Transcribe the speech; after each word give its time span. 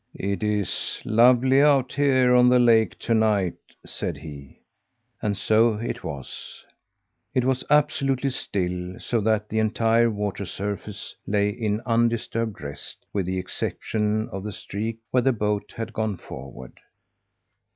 "It 0.17 0.41
is 0.41 0.99
lovely 1.05 1.61
out 1.61 1.93
here 1.93 2.33
on 2.33 2.49
the 2.49 2.57
lake 2.57 2.97
to 3.01 3.13
night," 3.13 3.57
said 3.85 4.17
he. 4.17 4.57
And 5.21 5.37
so 5.37 5.75
it 5.75 6.03
was. 6.03 6.65
It 7.35 7.45
was 7.45 7.63
absolutely 7.69 8.31
still, 8.31 8.99
so 8.99 9.21
that 9.21 9.47
the 9.49 9.59
entire 9.59 10.09
water 10.09 10.47
surface 10.47 11.15
lay 11.27 11.49
in 11.51 11.81
undisturbed 11.85 12.61
rest 12.61 13.05
with 13.13 13.27
the 13.27 13.37
exception 13.37 14.27
of 14.29 14.43
the 14.43 14.53
streak 14.53 14.97
where 15.11 15.21
the 15.21 15.33
boat 15.33 15.71
had 15.77 15.93
gone 15.93 16.17
forward. 16.17 16.79